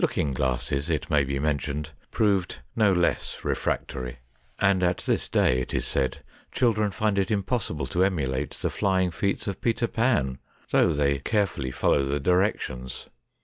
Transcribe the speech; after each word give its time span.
Looking 0.03 0.33
glasses, 0.33 0.89
it 0.89 1.11
may 1.11 1.23
be 1.23 1.37
men 1.37 1.59
tioned, 1.59 1.91
proved 2.09 2.57
no 2.75 2.91
less 2.91 3.45
refractory, 3.45 4.17
and 4.57 4.81
at 4.81 5.03
this 5.05 5.29
day, 5.29 5.59
it 5.59 5.75
is 5.75 5.85
said, 5.85 6.23
children 6.51 6.89
find 6.89 7.19
it 7.19 7.29
impossible 7.29 7.85
to 7.85 8.03
emulate 8.03 8.55
the 8.55 8.71
flying 8.71 9.11
feats 9.11 9.45
of" 9.45 9.61
Peter 9.61 9.85
Pan," 9.85 10.39
though 10.71 10.91
they 10.91 11.19
carefully 11.19 11.69
follow 11.69 12.03
the 12.03 12.19
directions. 12.19 13.09